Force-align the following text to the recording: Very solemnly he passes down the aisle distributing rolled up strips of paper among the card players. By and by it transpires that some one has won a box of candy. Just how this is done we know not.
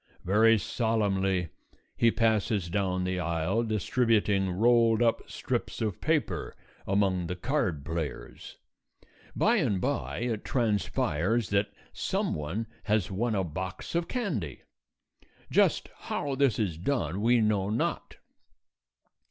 Very 0.25 0.57
solemnly 0.57 1.49
he 1.95 2.09
passes 2.09 2.71
down 2.71 3.03
the 3.03 3.19
aisle 3.19 3.61
distributing 3.61 4.49
rolled 4.49 4.99
up 5.03 5.29
strips 5.29 5.79
of 5.79 6.01
paper 6.01 6.55
among 6.87 7.27
the 7.27 7.35
card 7.35 7.85
players. 7.85 8.57
By 9.35 9.57
and 9.57 9.79
by 9.79 10.21
it 10.21 10.43
transpires 10.43 11.51
that 11.51 11.71
some 11.93 12.33
one 12.33 12.65
has 12.85 13.11
won 13.11 13.35
a 13.35 13.43
box 13.43 13.93
of 13.93 14.07
candy. 14.07 14.63
Just 15.51 15.87
how 15.99 16.33
this 16.33 16.57
is 16.57 16.79
done 16.79 17.21
we 17.21 17.39
know 17.39 17.69
not. 17.69 18.15